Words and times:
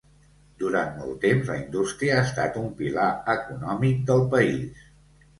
Durant 0.61 0.93
molt 1.01 1.17
temps, 1.25 1.43
la 1.49 1.57
indústria 1.59 2.15
ha 2.19 2.23
estat 2.29 2.57
un 2.61 2.65
pilar 2.79 3.09
econòmic 3.33 4.01
del 4.09 4.25
país. 4.33 4.81